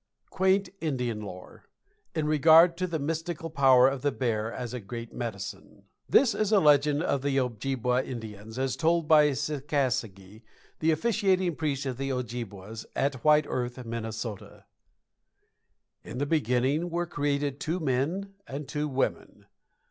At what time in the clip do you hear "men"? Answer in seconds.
17.79-18.33